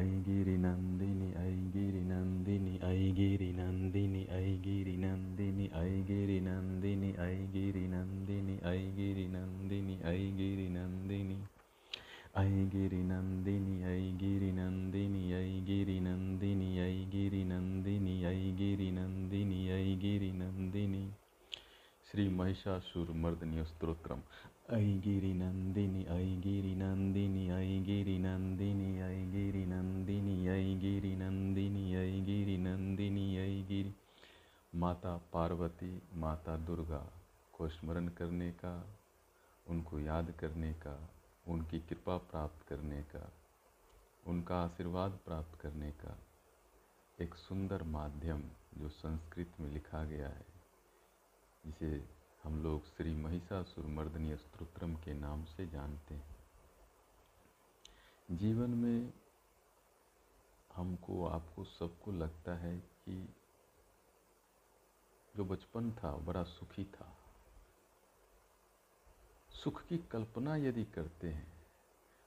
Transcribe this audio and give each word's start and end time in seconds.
I 0.00 0.08
Giri 0.24 0.56
Nandini, 0.56 1.28
I 1.36 1.52
Giri 1.74 2.00
Nandini, 2.08 2.80
I 2.82 3.12
Giri 3.12 3.52
Nandini, 3.52 4.24
I 4.32 4.56
Giri 4.62 4.96
Nandini, 4.96 5.68
I 5.76 6.02
Giri 6.08 6.40
Nandini, 6.40 7.18
I 7.20 7.36
Giri 7.52 7.84
Nandini, 7.84 8.64
I 8.64 8.80
Giri 8.96 9.28
Nandini, 9.28 10.00
I 10.02 10.32
Giri 10.38 10.70
Nandini, 10.72 11.36
I 12.32 12.72
Giri 12.72 13.02
Nandini, 13.04 13.84
I 13.84 14.14
Giri 14.16 14.50
Nandini, 14.56 15.34
I 15.36 15.60
Giri 15.68 16.00
Nandini, 16.00 16.80
I 16.80 17.04
Giri 17.10 17.44
Nandini, 17.44 18.24
I 18.24 18.54
Giri 18.56 18.90
Nandini, 18.96 19.68
I 19.68 19.96
Giri 20.00 20.32
Nandini. 20.32 21.19
Shri 22.10 22.28
Mahishasura 22.28 23.10
Mardini 23.16 23.64
स्त्रोत्रम 23.64 24.22
ऐगिरि 24.72 25.32
Nandini 25.34 26.02
ऐगिरि 26.04 26.74
नन्दिनि 26.74 27.44
ऐगिरि 27.50 28.18
नन्दिनि 28.18 28.88
ऐगिरि 28.98 29.64
नंदिनी 29.66 30.34
ऐगिरि 30.48 31.14
नन्दिनि 31.16 31.94
ऐगिरि 31.94 32.56
नन्दिनि 32.56 33.26
ऐगिरि 33.36 33.94
माता 34.72 35.16
पार्वती 35.32 35.92
माता 36.16 36.56
दुर्गा 36.66 37.04
को 37.52 37.68
स्मरण 37.68 38.08
करने 38.08 38.50
का 38.54 38.74
उनको 39.66 40.00
याद 40.00 40.34
करने 40.40 40.72
का 40.82 40.98
उनकी 41.48 41.80
कृपा 41.80 42.16
प्राप्त 42.26 42.68
करने 42.68 43.02
का 43.14 43.26
उनका 44.26 44.62
आशीर्वाद 44.62 45.18
प्राप्त 45.26 45.60
करने 45.60 45.90
का 46.02 46.18
एक 47.18 47.34
सुंदर 47.38 47.82
माध्यम 47.92 48.42
जो 48.78 48.88
संस्कृत 48.98 49.60
में 49.60 49.70
लिखा 49.70 50.04
गया 50.04 50.28
है 50.28 50.49
जिसे 51.64 52.08
हम 52.42 52.62
लोग 52.62 52.86
श्री 52.86 53.14
महिषासुर 53.14 53.86
मर्दनी 53.86 54.36
स्त्रोत्रम 54.36 54.94
के 54.94 55.14
नाम 55.14 55.44
से 55.44 55.66
जानते 55.66 56.14
हैं। 56.14 56.36
जीवन 58.30 58.70
में 58.70 59.12
हमको, 60.72 61.26
आपको 61.26 61.64
सबको 61.64 62.12
लगता 62.12 62.54
है 62.54 62.76
कि 62.78 63.34
जो 65.36 65.44
बचपन 65.44 65.90
था, 65.92 66.16
बड़ा 66.16 66.42
सुखी 66.42 66.84
था। 66.84 67.16
सुख 69.54 69.84
की 69.86 69.98
कल्पना 70.10 70.56
यदि 70.56 70.84
करते 70.84 71.28
हैं 71.28 71.52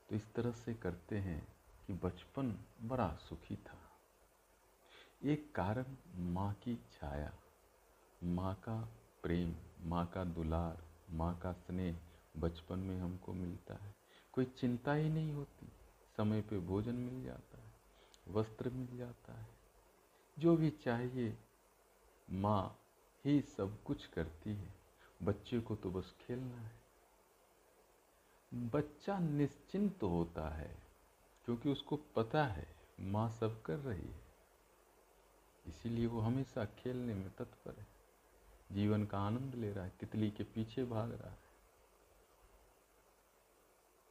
तो 0.09 0.15
इस 0.15 0.33
तरह 0.33 0.51
से 0.51 0.73
करते 0.73 1.17
हैं 1.17 1.41
कि 1.87 1.93
बचपन 1.93 2.57
बड़ा 2.81 3.07
सुखी 3.19 3.55
था। 3.57 3.77
एक 5.23 5.51
कारण 5.55 5.95
माँ 6.33 6.53
की 6.53 6.75
छाया, 6.93 7.31
माँ 8.21 8.53
का 8.55 8.77
प्रेम, 9.23 9.55
माँ 9.81 10.05
का 10.05 10.23
दुलार, 10.23 10.83
माँ 11.09 11.39
का 11.39 11.53
स्नेह 11.53 11.97
बचपन 12.37 12.79
में 12.79 12.99
हमको 12.99 13.33
मिलता 13.33 13.73
है। 13.73 13.95
कोई 14.33 14.45
चिंता 14.45 14.93
ही 14.93 15.09
नहीं 15.09 15.33
होती। 15.33 15.67
समय 16.17 16.41
पे 16.41 16.59
भोजन 16.59 16.95
मिल 16.95 17.23
जाता 17.23 17.57
है, 17.57 17.73
वस्त्र 18.27 18.69
मिल 18.69 18.97
जाता 18.97 19.33
है। 19.33 19.47
जो 20.39 20.57
भी 20.57 20.69
चाहिए, 20.69 21.37
माँ 22.29 22.79
ही 23.25 23.41
सब 23.41 23.83
कुछ 23.83 24.05
करती 24.05 24.49
है। 24.49 24.73
बच्चे 25.23 25.59
को 25.59 25.75
तो 25.75 25.91
बस 25.91 26.15
खेलना 26.21 26.57
है। 26.57 26.71
बच्चा 28.53 29.19
निश्चिंत 29.19 29.99
तो 29.99 30.09
होता 30.09 30.49
है, 30.49 30.77
क्योंकि 31.45 31.69
उसको 31.69 31.95
पता 31.95 32.45
है 32.45 32.67
माँ 32.99 33.29
सब 33.29 33.61
कर 33.61 33.77
रही 33.77 34.07
है। 34.07 34.21
इसीलिए 35.67 36.05
वो 36.05 36.19
हमेशा 36.19 36.65
खेलने 36.65 37.13
में 37.13 37.29
तत्पर 37.29 37.75
है। 37.79 37.92
जीवन 38.73 39.05
का 39.05 39.19
आनंद 39.19 39.55
ले 39.55 39.73
रहा 39.73 39.83
है, 39.83 39.91
तितली 39.99 40.31
के 40.31 40.43
पीछे 40.43 40.85
भाग 40.85 41.11
रहा 41.11 41.31
है। 41.31 41.37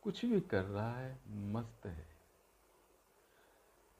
कुछ 0.02 0.24
भी 0.24 0.40
कर 0.40 0.64
रहा 0.64 0.98
है, 0.98 1.20
मस्त 1.28 1.86
है। 1.86 2.06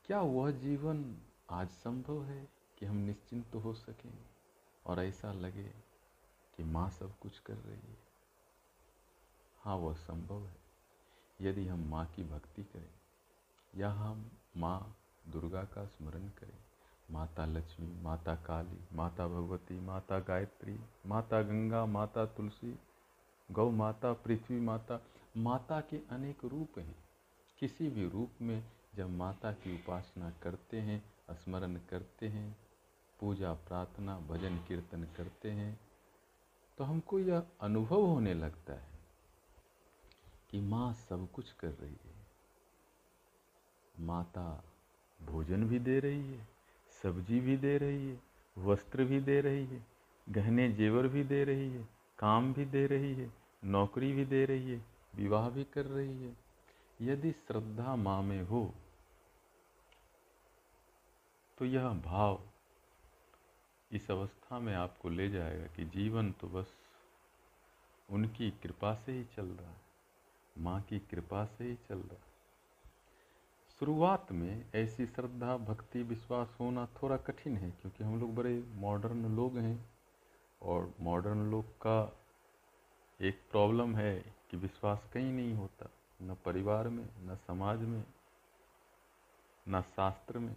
क्या 0.05 0.21
वह 0.21 0.51
जीवन 0.51 1.23
आज 1.51 1.69
संभव 1.69 2.25
है 2.25 2.49
कि 2.79 2.87
हम 2.87 2.97
निश्चिंत 2.97 3.51
तो 3.53 3.59
हो 3.59 3.75
सकें 3.75 4.19
और 4.87 5.01
ऐसा 5.01 5.33
लगे 5.33 5.69
कि 6.57 6.65
माँ 6.65 6.91
सब 6.91 7.19
कुछ 7.19 7.39
कर 7.39 7.55
रही 7.55 7.93
है? 7.93 7.99
हाँ 9.59 9.77
वह 9.77 9.95
संभव 9.95 10.47
है। 10.47 10.63
यदि 11.41 11.67
हम 11.67 11.89
माँ 11.89 12.07
की 12.07 12.25
भक्ति 12.25 12.65
करें 12.65 12.95
या 13.75 13.91
हम 13.91 14.31
माँ 14.57 14.97
दुर्गा 15.29 15.65
का 15.65 15.87
स्मरण 15.87 16.29
करें 16.29 16.72
माता 17.13 17.45
लक्ष्मी, 17.47 17.93
माता 18.03 18.35
काली, 18.37 18.79
माता 18.93 19.27
भगवती, 19.29 19.79
माता 19.81 20.19
गायत्री, 20.19 20.79
माता 21.07 21.43
गंगा, 21.43 21.85
माता 21.87 22.25
तुलसी, 22.27 22.79
गौ 23.53 23.71
माता, 23.71 24.13
पृथ्वी 24.13 24.61
माता 24.61 25.01
माता 25.37 25.81
के 25.81 26.01
अनेक 26.11 26.45
रूप 26.45 26.79
हैं। 26.79 26.97
किसी 27.59 27.89
भी 27.89 28.09
रूप 28.09 28.43
में 28.43 28.63
जब 28.95 29.11
माता 29.11 29.53
की 29.53 29.75
उपासना 29.75 30.31
करते 30.43 30.81
हैं, 30.81 31.03
स्मरण 31.33 31.77
करते 31.91 32.29
हैं, 32.29 32.57
पूजा 33.21 33.53
प्रार्थना, 33.53 34.19
भजन 34.21 34.57
कीर्तन 34.59 35.05
करते 35.17 35.51
हैं 35.51 35.81
तो 36.79 36.85
हमको 36.85 37.19
यह 37.19 37.43
अनुभव 37.61 38.05
होने 38.05 38.35
लगता 38.35 38.73
है 38.73 38.89
कि 40.51 40.61
माँ 40.61 40.93
सब 40.93 41.29
कुछ 41.33 41.53
कर 41.53 41.71
रही 41.71 41.97
है। 42.07 42.27
माता 44.01 44.65
भोजन 45.21 45.65
भी 45.65 45.79
दे 45.79 45.99
रही 46.01 46.27
है 46.27 46.52
सब्ज़ी 47.03 47.41
भी 47.41 47.57
दे 47.57 47.77
रही 47.79 48.09
है, 48.09 48.21
वस्त्र 48.57 49.05
भी 49.05 49.21
दे 49.21 49.41
रही 49.41 49.65
है, 49.67 49.81
गहने 50.27 50.69
जेवर 50.73 51.07
भी 51.09 51.25
दे 51.25 51.43
रही 51.45 51.69
है, 51.71 51.89
काम 52.19 52.53
भी 52.55 52.65
दे 52.65 52.87
रही 52.87 53.13
है, 53.15 53.31
नौकरी 53.65 54.13
भी 54.13 54.25
दे 54.25 54.45
रही 54.45 54.71
है, 54.71 54.81
विवाह 55.17 55.49
भी 55.51 55.65
कर 55.65 55.87
रही 55.87 56.23
है। 56.25 56.37
यदि 57.01 57.33
श्रद्धा 57.33 57.97
माँ 57.97 58.23
में 58.23 58.43
हो 58.43 58.73
तो 61.59 61.65
यह 61.65 61.89
भाव 62.05 62.41
इस 63.91 64.11
अवस्था 64.11 64.59
में 64.59 64.75
आपको 64.75 65.09
ले 65.09 65.29
जाएगा 65.31 65.67
कि 65.67 65.85
जीवन 65.91 66.31
तो 66.33 66.49
बस 66.49 66.73
उनकी 68.09 68.51
कृपा 68.63 68.95
से 68.97 69.13
ही 69.13 69.25
चल 69.37 69.47
रहा 69.47 69.71
है, 69.71 69.81
माँ 70.57 70.81
की 70.81 70.99
कृपा 71.11 71.45
से 71.49 71.65
ही 71.65 71.75
चल 71.89 71.99
रहा 71.99 72.32
शुरुआत 73.83 74.33
में 74.33 74.65
ऐसी 74.75 75.07
श्रद्धा, 75.07 75.57
भक्ति, 75.57 76.03
विश्वास 76.03 76.57
होना 76.61 76.87
थोड़ा 76.87 77.17
कठिन 77.17 77.57
है, 77.57 77.71
क्योंकि 77.71 78.05
हम 78.05 78.21
लोग 78.21 78.35
बड़े 78.35 78.65
मॉडर्न 78.75 79.37
लोग 79.37 79.59
हैं 79.59 79.91
और 80.63 80.95
मॉडर्न 81.01 81.51
लोग 81.51 81.65
का 81.65 82.21
एक 83.21 83.41
प्रॉब्लम 83.51 83.97
है 83.97 84.35
कि 84.51 84.57
विश्वास 84.57 85.11
कहीं 85.13 85.33
नहीं 85.33 85.55
होता, 85.55 85.91
न 86.23 86.37
परिवार 86.45 86.89
में, 86.89 87.05
न 87.05 87.37
समाज 87.47 87.79
में, 87.79 88.05
न 89.69 89.81
शास्त्र 89.81 90.39
में, 90.39 90.57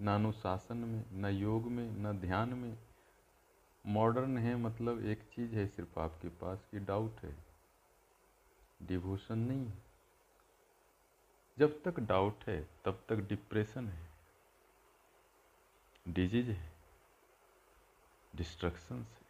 न 0.00 0.08
अनुशासन 0.08 0.76
में, 0.76 1.04
न 1.12 1.26
योग 1.26 1.64
में, 1.64 1.90
न 1.90 2.12
ध्यान 2.12 2.48
में। 2.48 2.78
मॉडर्न 3.86 4.38
है 4.38 4.56
मतलब 4.56 5.04
एक 5.04 5.22
चीज़ 5.22 5.54
है 5.54 5.66
सिर्फ़ 5.66 6.00
आपके 6.00 6.28
पास 6.28 6.66
कि 6.70 6.78
डाउट 6.78 7.16
है। 7.22 7.36
डिवोशन 8.82 9.38
नहीं 9.38 9.66
है। 9.66 9.93
जब 11.58 11.82
तक 11.82 12.00
डाउट 12.00 12.44
है 12.44 12.68
तब 12.84 13.04
तक 13.08 13.16
डिप्रेशन 13.16 13.88
है 13.88 14.08
डिज़ीज़ 16.08 16.50
है 16.50 16.72
डिस्ट्रक्शंस 18.36 19.06
है। 19.06 19.24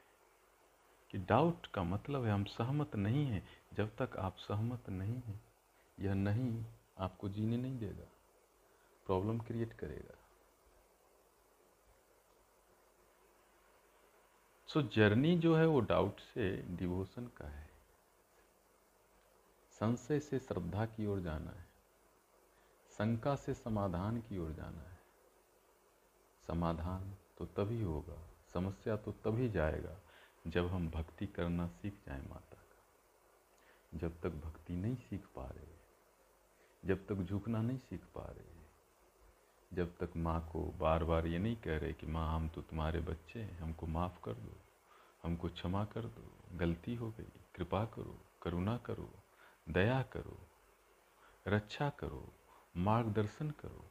कि 1.11 1.19
डाउट 1.19 1.67
का 1.67 1.83
मतलब 1.83 2.25
है 2.25 2.33
हम 2.33 2.45
सहमत 2.45 2.97
नहीं 2.97 3.27
हैं 3.27 3.49
जब 3.73 3.97
तक 3.97 4.17
आप 4.17 4.37
सहमत 4.37 4.89
नहीं 4.89 5.21
हैं 5.21 5.45
यह 6.01 6.15
नहीं 6.15 6.65
आपको 6.99 7.29
जीने 7.29 7.57
नहीं 7.57 7.79
देगा 7.79 8.09
प्रॉब्लम 9.07 9.39
क्रिएट 9.39 9.73
करेगा। 9.73 10.19
सो 14.67 14.83
so, 14.83 14.93
जर्नी 14.93 15.39
जो 15.39 15.57
है 15.57 15.67
वो 15.67 15.81
डाउट 15.81 16.21
से 16.21 16.63
डिवोशन 16.63 17.27
का 17.27 17.49
है। 17.49 17.71
संशय 19.71 20.21
से 20.21 20.39
श्रद्धा 20.39 20.87
की 20.87 21.07
ओर 21.07 21.21
जाना 21.21 21.51
है। 21.51 21.74
शंका 22.99 23.37
से 23.37 23.55
समाधान 23.55 24.21
की 24.21 24.39
ओर 24.39 24.53
जाना 24.53 24.81
है। 24.81 24.99
समाधान 26.47 27.17
तो 27.39 27.45
तभी 27.45 27.83
होगा, 27.83 28.29
समस्या 28.55 28.97
तो 28.97 29.13
तभी 29.13 29.49
जाएगा, 29.49 29.97
जब 30.47 30.67
हम 30.67 30.91
भक्ति 30.91 31.27
करना 31.27 31.67
सीख 31.67 31.93
जाए 32.07 32.21
माता 32.21 32.57
का। 32.57 32.85
जब 33.99 34.21
तक 34.21 34.31
भक्ति 34.31 34.77
नहीं 34.77 34.97
सीख 34.97 35.27
पा 35.37 35.45
रहे, 35.45 35.75
जब 36.85 37.07
तक 37.07 37.15
झुकना 37.15 37.63
नहीं 37.63 37.79
सीख 37.79 38.05
पा 38.15 38.25
रहे, 38.25 38.67
जब 39.73 39.97
तक 39.97 40.13
माँ 40.17 40.49
को 40.53 40.65
बार 40.65 41.05
बार 41.05 41.27
ये 41.27 41.39
नहीं 41.39 41.57
कह 41.57 41.79
रहे 41.79 41.93
कि, 41.93 42.07
माँ, 42.07 42.37
हम 42.37 42.49
तो 42.49 42.63
तुम्हारे 42.63 43.01
बच्चे 43.01 43.41
हैं, 43.41 43.59
हमको 43.59 43.87
माफ़ 43.87 44.23
कर 44.25 44.33
दो, 44.33 44.57
हमको 45.23 45.49
क्षमा 45.49 45.85
कर 45.85 46.05
दो, 46.05 46.57
गलती 46.59 46.95
हो 46.95 47.11
गई, 47.11 47.33
कृपा 47.55 47.85
करो, 47.85 48.25
करुणा 48.43 48.77
करो, 48.77 49.11
दया 49.69 50.03
करो, 50.03 50.39
रक्षा 51.49 51.91
करो 51.91 52.33
मार्गदर्शन 52.77 53.51
करो। 53.51 53.85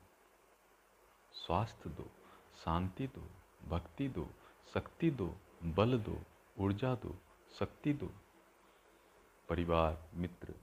स्वास्थ्य 1.33 1.89
दो, 1.89 2.03
शांति 2.65 3.07
दो, 3.07 3.29
भक्ति 3.69 4.07
दो, 4.07 4.29
शक्ति 4.73 5.11
दो, 5.11 5.35
बल 5.63 5.99
दो, 5.99 6.23
ऊर्जा 6.59 6.95
दो, 6.95 7.15
शक्ति 7.59 7.93
दो। 7.93 8.11
परिवार, 9.49 10.09
मित्र, 10.13 10.53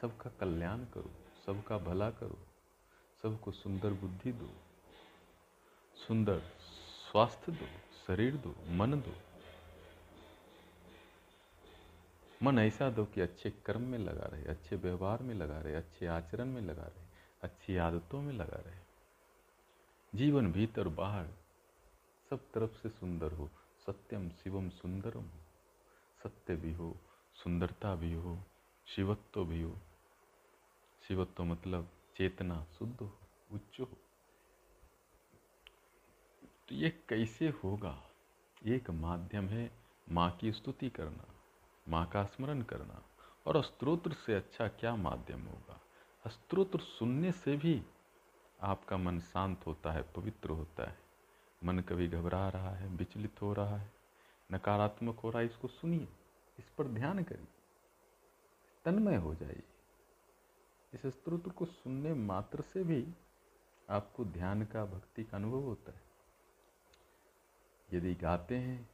सबका 0.00 0.30
कल्याण 0.40 0.78
करो, 0.78 1.10
सबका 1.46 1.78
भला 1.78 2.10
करो, 2.10 2.38
सबको 3.22 3.50
सुंदर 3.50 3.92
बुद्धि 3.92 4.32
दो। 4.32 4.50
सुंदर 6.08 6.40
स्वास्थ्य 7.10 7.52
दो, 7.52 7.66
शरीर 8.06 8.36
दो, 8.36 8.54
मन 8.68 9.00
दो। 9.00 9.14
मन 12.42 12.58
ऐसा 12.58 12.90
दो 12.90 13.04
कि 13.04 13.20
अच्छे 13.20 13.50
कर्म 13.50 13.80
में 13.80 13.98
लगा 13.98 14.26
रहे, 14.26 14.44
अच्छे 14.44 14.76
व्यवहार 14.76 15.22
में 15.22 15.34
लगा 15.34 15.60
रहे, 15.60 15.74
अच्छे 15.74 16.06
आचरण 16.06 16.46
में 16.46 16.62
लगा 16.62 16.82
रहे। 16.82 17.09
अच्छी 17.42 17.76
आदतों 17.76 18.22
में 18.22 18.32
लगा 18.32 18.56
रहे। 18.56 18.80
जीवन 20.14 20.52
भीतर 20.52 20.88
बाहर, 20.88 21.26
सब 22.30 22.52
तरफ़ 22.52 22.70
से 22.70 22.88
सुंदर 22.88 23.32
हो, 23.32 23.50
सत्यम 23.86 24.30
शिवम 24.30 24.68
सुंदरम 24.68 25.20
हो। 25.20 25.40
सत्य 26.22 26.56
भी 26.56 26.72
हो, 26.72 26.96
सुंदरता 27.34 27.94
भी 27.94 28.14
हो, 28.14 28.44
शिवत्व 28.86 29.44
भी 29.44 29.62
हो। 29.62 29.76
शिवत्व 31.08 31.44
मतलब 31.44 31.88
चेतना 32.16 32.64
शुद्ध 32.78 33.00
हो, 33.00 33.12
उच्च 33.52 33.80
हो। 33.80 33.88
तो 36.68 36.74
ये 36.74 36.90
कैसे 37.08 37.48
होगा? 37.48 38.02
एक 38.66 38.90
माध्यम 38.90 39.48
है 39.48 39.70
माँ 40.10 40.30
की 40.30 40.52
स्तुति 40.52 40.90
करना, 40.90 41.24
माँ 41.88 42.06
का 42.06 42.24
स्मरण 42.24 42.62
करना। 42.62 43.02
और 43.46 43.62
स्त्रोत्र 43.62 44.12
से 44.12 44.34
अच्छा 44.34 44.68
क्या 44.68 44.96
माध्यम 44.96 45.42
होगा? 45.42 45.80
स्त्रोत्र 46.26 46.78
सुनने 46.78 47.32
से 47.32 47.56
भी 47.56 47.82
आपका 48.60 48.96
मन 48.96 49.18
शांत 49.20 49.66
होता 49.66 49.92
है, 49.92 50.02
पवित्र 50.02 50.50
होता 50.50 50.90
है। 50.90 50.98
मन 51.64 51.78
कभी 51.78 52.08
घबरा 52.08 52.48
रहा 52.48 52.70
है, 52.70 52.88
विचलित 52.88 53.42
हो 53.42 53.52
रहा 53.52 53.76
है, 53.76 53.92
नकारात्मक 54.52 55.18
हो 55.18 55.30
रहा 55.30 55.38
है, 55.38 55.46
इसको 55.46 55.68
सुनिए, 55.68 56.08
इस 56.58 56.68
पर 56.68 56.84
ध्यान 56.84 57.22
करिए, 57.22 57.48
तन्मय 58.84 59.16
हो 59.16 59.34
जाइए। 59.34 59.62
इस 60.94 61.06
स्त्रोत्र 61.06 61.50
को 61.50 61.64
सुनने 61.64 62.14
मात्र 62.14 62.60
से 62.62 62.84
भी 62.84 63.06
आपको 63.90 64.24
ध्यान 64.24 64.64
का, 64.64 64.84
भक्ति 64.84 65.24
का 65.24 65.36
अनुभव 65.36 65.60
होता 65.60 65.92
है। 65.92 66.02
यदि 67.92 68.14
गाते 68.14 68.56
हैं 68.56 68.90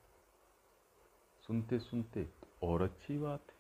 सुनते 1.47 1.79
सुनते 1.79 2.25
तो 2.25 2.67
और 2.69 2.83
अच्छी 2.83 3.19
बात 3.19 3.41
है। 3.51 3.56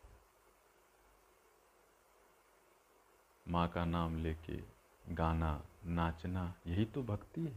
माँ 3.49 3.69
का 3.69 3.85
नाम 3.85 4.23
लेके 4.23 4.63
गाना 5.15 5.63
नाचना, 5.87 6.55
यही 6.67 6.85
तो 6.85 7.03
भक्ति 7.03 7.41
है। 7.41 7.57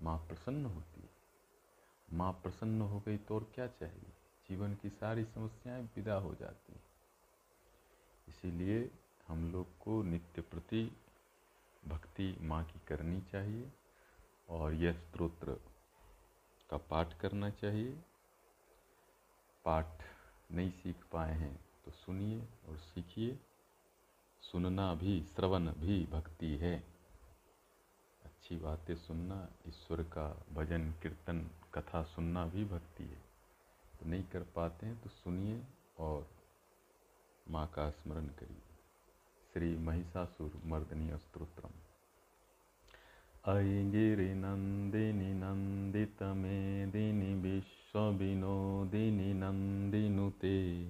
माँ 0.00 0.18
प्रसन्न 0.18 0.66
होती 0.66 1.00
है। 1.00 1.10
माँ 2.12 2.32
प्रसन्न 2.32 2.82
हो 2.82 3.00
गई 3.00 3.16
तो 3.16 3.34
और 3.34 3.52
क्या 3.54 3.66
चाहिए? 3.66 4.12
जीवन 4.48 4.74
की 4.74 4.90
सारी 4.90 5.24
समस्याएँ 5.24 5.82
विदा 5.82 6.14
हो 6.14 6.34
जाती 6.34 6.72
हैं। 6.72 6.84
इसीलिए 8.28 8.90
हम 9.28 9.52
लोग 9.52 9.78
को 9.78 10.02
नित्य 10.02 10.42
प्रति 10.42 10.96
भक्ति 11.88 12.36
माँ 12.40 12.64
की 12.64 12.80
करनी 12.88 13.20
चाहिए 13.20 13.72
और 14.48 14.74
यह 14.74 14.92
स्त्रोत्र 14.92 15.60
का 16.70 16.76
पाठ 16.76 17.18
करना 17.20 17.50
चाहिए। 17.50 18.02
पाठ 19.64 19.86
नहीं 20.52 20.70
सीख 20.70 20.96
पाए 21.12 21.34
हैं 21.34 21.64
तो 21.84 21.90
सुनिए 21.90 22.48
और 22.68 22.76
सीखिए। 22.76 23.38
सुनना 24.44 24.94
भी 24.94 25.26
श्रवण 25.36 25.66
भी 25.66 26.06
भक्ति 26.06 26.46
है। 26.46 26.84
अच्छी 28.24 28.56
बातें 28.56 28.96
सुनना, 28.96 29.48
ईश्वर 29.68 30.02
का 30.02 30.44
भजन, 30.54 30.94
कीर्तन, 31.02 31.50
कथा 31.74 32.02
सुनना 32.02 32.46
भी 32.46 32.64
भक्ति 32.64 33.04
है। 33.04 33.22
तो 33.94 34.10
नहीं 34.10 34.22
कर 34.22 34.46
पाते 34.56 34.86
हैं 34.86 35.02
तो 35.02 35.10
सुनिए 35.10 35.62
और 35.98 36.26
माँ 37.50 37.72
का 37.74 37.90
स्मरण 37.90 38.26
करिए। 38.26 38.62
श्री 39.52 39.78
महिषासुर 39.78 40.62
मर्दनीय 40.66 41.16
स्त्रोत्रम 41.16 41.70
अयि 43.44 43.90
गिरिनन्दिनि 43.90 45.34
नन्दितमेदिनि 45.34 47.34
विश्वविनोदिनि 47.34 49.34
नन्दिनुते 49.34 50.84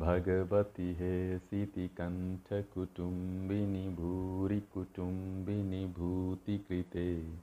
भगवति 0.00 0.96
हे 1.00 1.38
सितिकण्ठकुटुम्बिनि 1.38 3.88
भूरि 3.88 4.60
कुटुम्बिनि 4.60 5.86
भूतिकृते। 5.86 7.36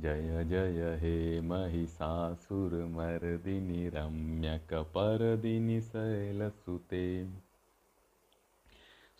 जय 0.00 0.46
जय 0.50 0.98
हे 1.00 1.40
महिषासुरमर्दिनि 1.40 3.88
रम्यकपरदिनि 3.88 5.80
शैलसुते 5.80 7.24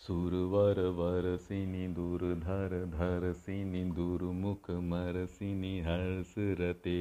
दूरवर 0.08 0.80
वर्षिनि 0.96 1.88
दुर्धर 1.88 2.84
धरसिनि 2.92 3.82
दुर्मुखमरषिनि 3.96 5.78
हर्षरते 5.80 7.00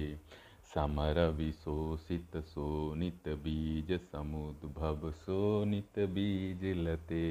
समरविशोषित 0.74 2.36
शोणित 2.46 3.28
बीज 3.44 3.92
समुद्भव 4.12 5.10
शोणित 5.10 5.98
बीज 6.14 6.64
लते। 6.78 7.24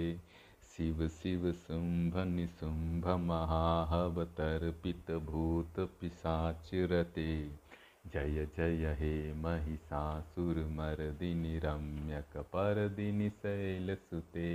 शिव 0.73 1.07
शिव 1.07 1.51
शुंभ 1.51 2.15
निशुंभ 2.27 3.07
महाहवतर्पित 3.25 5.11
भूत 5.25 5.79
पिशाचिरते 6.01 7.25
जय 8.13 8.45
जय 8.57 8.95
हे 8.99 9.11
महिषासुरमर्दिनि 9.41 11.51
रम्यकपर्दिनि 11.63 13.27
शैलसुते 13.41 14.47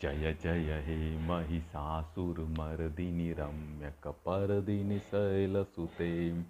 जय 0.02 0.36
जय, 0.42 0.84
हे 0.86 1.28
महिषासुरमर्दिनि 1.28 3.32
रम्यकपर्दिनि 3.32 4.98
शैलसुते। 4.98 6.44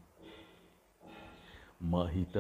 महित 1.82 2.38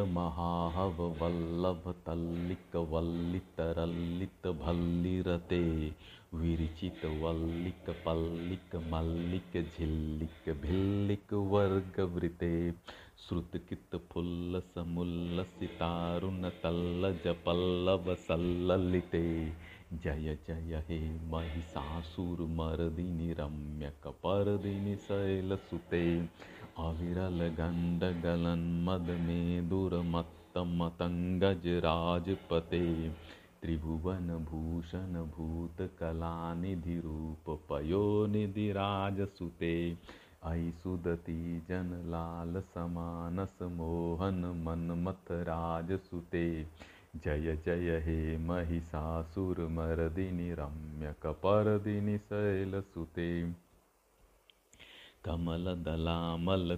विरचित 6.36 7.04
वल्लिक 7.04 7.90
पल्लिक 7.90 8.76
मल्लिक 8.76 9.62
झिल्लिक 9.62 10.62
भिल्लिक 10.62 11.32
वर्गवृते 11.32 12.74
श्रुतकित 13.28 14.02
फुल्ल 14.12 14.62
समुल्लसितारुण 14.74 16.48
तल्लज 16.62 17.34
पल्लव 17.46 18.14
सल्ललिते। 18.14 19.52
जय 19.92 20.38
जय 20.48 20.84
हे 20.88 21.30
महिषासुरमर्दिनि 21.30 23.32
रम्यकपर्दिनि 23.32 24.96
शैलसुते 24.96 26.28
अविरल 26.78 27.54
गण्ड 27.58 28.04
त्रिभुवन 33.62 34.28
भूषण 34.50 35.22
भूत 35.36 35.80
कला 36.00 36.54
निधि 36.54 36.98
रूप 37.00 37.50
पयो 37.70 38.04
निधि 38.26 38.70
राज 38.72 39.20
ऐ 40.46 40.70
सुदती 40.82 41.60
जन 41.68 41.88
लाल 42.10 42.60
समानस 42.74 43.58
मोहन 43.76 44.44
मनमथ 44.66 45.30
राज 45.48 45.92
जय 47.24 47.56
जय 47.66 47.98
हे 48.06 48.16
महिषासुरमर्दिनि 48.46 50.50
रम्यकपर्दिनि 50.58 52.16
शैलसुते 52.18 53.30
कमलदलामल 55.24 56.76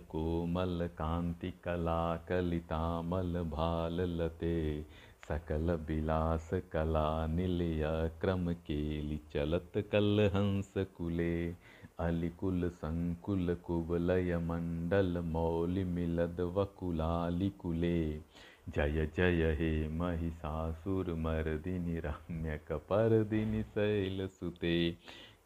सकल 5.29 5.85
विलास 5.89 6.51
कला 6.73 7.27
निलय 7.27 8.11
क्रम 8.21 8.53
केलि 8.53 9.21
चलत 9.33 9.89
कल 9.93 10.31
हंस 10.35 10.75
कुले, 10.79 11.55
अलिकुल 11.99 12.69
संकुल 12.69 13.55
कुवलय 13.55 14.37
मंडल 14.37 15.19
मौलि 15.19 15.85
मिलद 15.85 16.41
वकुलालि 16.41 17.51
कुले। 17.51 18.21
जय 18.69 19.11
जय 19.17 19.57
हे 19.59 19.89
महिषासुरमर्दिनि 19.89 21.99
रम्यकपर्दिनि 21.99 23.63
शैलसुते। 23.63 24.97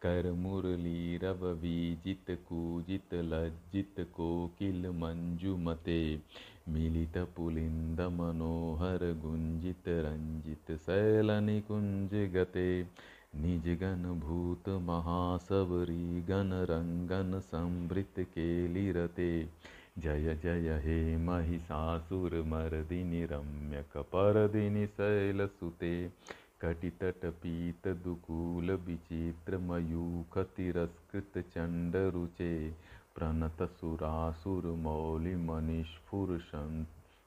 कर 0.02 0.32
मुरली 0.32 1.16
रव 1.16 1.52
विजित 1.52 2.38
कूजित 2.48 3.14
लज्जित 3.14 4.00
कोकिल 4.00 4.86
मंजुमते 4.86 6.20
मिलित 6.68 7.28
पुलिंद 7.36 8.00
मनोहर 8.00 9.20
गुंजित 9.22 9.88
रंजित 9.88 10.76
शैल 10.76 11.30
निकुंज 11.30 12.34
गते। 12.34 12.86
निज 13.36 13.82
भूत 14.20 14.68
महासबरी 14.68 16.22
गण 16.22 16.66
रंगन 16.70 17.40
संभृत 17.40 18.14
केलिरते 18.18 19.48
जय 19.98 20.40
जय 20.44 20.80
हे 20.84 21.16
महिषासुरमर्दिनि 21.16 23.24
रम्यकपर्दिनि 23.24 24.86
शैलसुते 24.86 26.02
कटितटपीत 26.02 26.02
दुकूल 26.02 26.41
विचित्र 28.86 29.58
मयूख 29.58 30.38
तिरस्कृत 30.38 31.38
चंड 31.38 31.96
रुचे। 31.96 32.70
प्रणत 33.16 33.62
सुरासुर 33.62 34.66
मौलि 34.66 35.34
मनिष्फुर 35.36 36.38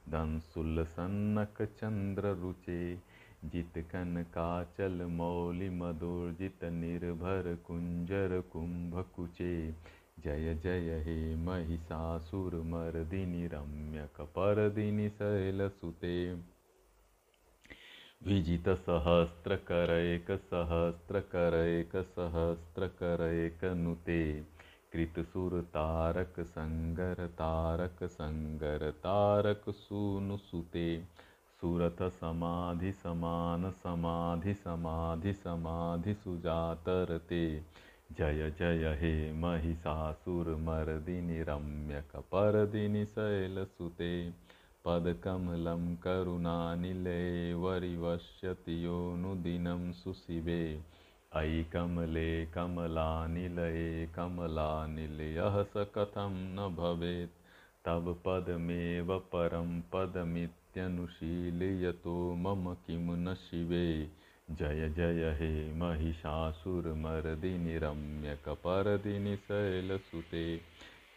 दंसुल 0.09 0.83
सन्नक 0.83 1.61
चंद्र 1.61 2.33
रुचे। 2.33 2.95
जित 3.45 3.77
कन 3.77 4.23
काचल 4.29 5.01
मौलि 5.11 5.69
निर्भर 6.63 7.57
कुंजर 7.67 8.41
कुंभ 8.53 9.05
जय 10.19 10.55
जय 10.55 11.03
हे 11.05 11.35
महिषासुर 11.35 12.55
मर्दिनि 12.55 13.47
रम्यक 13.47 14.21
शैलसुते 15.09 16.15
तारक 25.73 26.35
संगर 28.03 28.93
तारक 29.03 29.61
सूनु 29.69 30.37
सुते 30.37 31.03
सुरथ 31.61 32.09
समाधि 32.09 32.91
समान 32.91 33.71
समाधि 33.71 34.53
समाधि 34.53 35.33
समाधि 35.33 36.13
सुजातरते 36.13 37.63
जय 38.11 38.53
जय 38.59 38.97
हे 39.01 39.33
महिषासुर 39.33 40.55
मर्दिनि 40.55 41.41
रम्यक 41.41 42.23
परदिनि 42.31 43.05
शैलसुते 43.05 44.44
पदकमलं 44.87 45.95
करुणानिलये 45.95 47.53
वरिवश्यति 47.53 48.85
योऽनुदिनं 48.85 49.91
सुशिवे। 49.91 50.81
अयि 51.33 51.63
कमले 51.63 52.45
कमलानिलये 52.45 54.09
कमलानिलयः 54.15 55.63
स 55.63 55.73
कथं 55.77 56.31
न 56.31 56.75
भवेत्। 56.75 57.31
तव 57.85 58.17
पदमेव 58.25 59.19
परं 59.19 59.81
पदमित्यनुशीलयतो 59.81 62.35
मम 62.35 62.73
किं 62.73 62.97
न 62.97 63.33
शिवे। 63.33 64.09
जय 64.51 64.89
जय 64.89 65.37
हे 65.39 65.73
महिषासुरमर्दिनि 65.73 67.77
रम्यकपर्दिनि 67.77 69.35
शैलसुते 69.35 70.61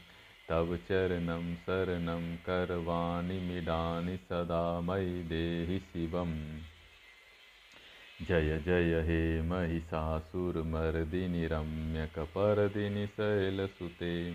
तव 0.49 0.77
चरणं 0.77 1.55
शरणं 1.55 2.35
करवाणि 2.35 3.39
मिडानि 3.39 4.17
सदा 4.17 4.81
मयि 4.81 5.23
देहि 5.23 5.79
शिवम्। 5.79 6.59
जय 8.27 8.61
जय 8.65 9.03
हे 9.07 9.41
महिषासुरमर्दिनि 9.41 11.47
रम्यकपर्दिनि 11.47 13.07
शैलसुते 13.07 14.33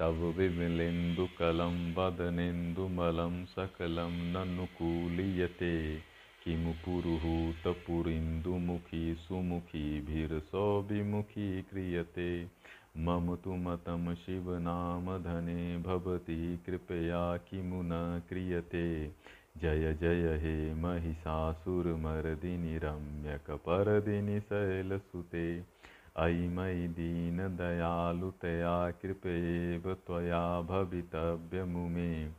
तव 0.00 0.08
विमलेन्दुकलं 0.08 1.94
वदनेन्दुमलं 1.94 3.44
सकलं 3.44 4.10
ननुकूलीयते 4.10 6.00
किमु 6.44 6.72
पुरुहूतपुरीन्दुमुखी 6.72 9.14
सुमुखीभिरसौविमुखी 9.14 11.62
क्रियते। 11.62 12.48
मम 12.96 13.36
तु 13.36 13.56
मतं 13.56 14.14
शिवनामधने 14.14 15.78
भवती, 15.78 16.56
कृपया 16.56 17.36
किमु 17.36 17.82
न 17.82 18.22
क्रियते। 18.28 19.10
जय 19.56 19.96
जय 20.00 20.40
हे 20.42 20.74
महिषासुरमर्दिनि, 20.74 22.78
रम्यकपर्दिनि, 22.78 24.40
शैलसुते। 24.40 25.69
अयि 26.16 26.48
मयि 26.48 26.88
दीनदयालुतया 26.88 28.90
कृपयेव 28.90 29.94
त्वया 29.94 30.60
भवितव्यमुमे 30.60 32.30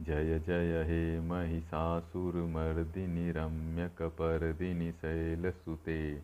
जय 0.01 0.39
जय 0.47 0.85
हे 0.89 1.21
महिषासुरमर्दिनि 1.21 3.31
रम्यकपर्दिनि 3.31 4.93
शैलसुते 4.93 6.15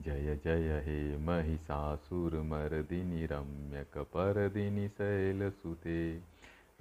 जय 0.00 0.38
जय 0.44 0.82
हे 0.86 1.16
महिषासुरमर्दिनि 1.26 3.26
रम्यकपर्दिनि 3.32 4.88
शैलसुते 4.88 5.98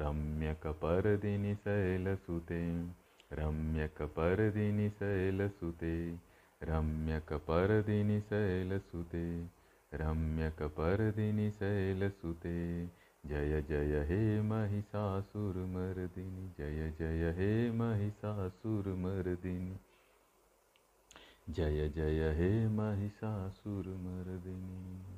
रम्यकपर्दिनि 0.01 1.55
शैलसुते 1.55 2.63
रम्यकपर्दिनि 3.33 4.89
शैलसुते 4.99 5.95
रम्यकपर्दिनि 6.61 8.19
शैलसुते 8.29 9.25
रम्यकपर्दिनि 9.91 11.49
शैलसुते 11.51 12.57
जय 13.27 13.61
जय 13.69 14.05
हे 14.09 14.41
महिषासुरमर्दिनि 14.41 16.49
जय 16.59 16.93
जय 16.99 17.33
हे 17.37 17.71
महिषासुरमर्दिनि 17.71 19.75
जय 21.49 21.89
जय 21.89 22.33
हे 22.37 22.67
महिषासुरमर्दिनि 22.67 25.16